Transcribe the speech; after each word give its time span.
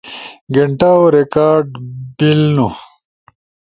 گینٹاؤ 0.53 0.99
ریکارڈ 1.15 1.67
بیلنو 2.17 2.67